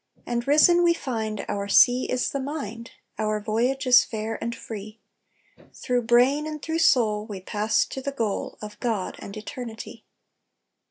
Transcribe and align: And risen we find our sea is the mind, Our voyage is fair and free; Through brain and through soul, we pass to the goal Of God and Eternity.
And 0.25 0.47
risen 0.47 0.81
we 0.83 0.95
find 0.95 1.45
our 1.47 1.67
sea 1.67 2.05
is 2.09 2.31
the 2.31 2.39
mind, 2.39 2.89
Our 3.19 3.39
voyage 3.39 3.85
is 3.85 4.03
fair 4.03 4.35
and 4.43 4.55
free; 4.55 4.99
Through 5.75 6.07
brain 6.07 6.47
and 6.47 6.59
through 6.59 6.79
soul, 6.79 7.27
we 7.27 7.39
pass 7.39 7.85
to 7.89 8.01
the 8.01 8.11
goal 8.11 8.57
Of 8.63 8.79
God 8.79 9.15
and 9.19 9.37
Eternity. 9.37 10.03